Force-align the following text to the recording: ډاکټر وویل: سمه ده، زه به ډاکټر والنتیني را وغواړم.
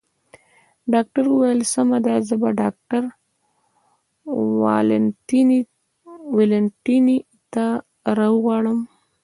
ډاکټر 0.93 1.23
وویل: 1.29 1.61
سمه 1.73 1.97
ده، 2.05 2.15
زه 2.27 2.35
به 2.41 2.49
ډاکټر 2.61 3.03
والنتیني 6.35 7.21
را 8.17 8.27
وغواړم. 8.35 8.79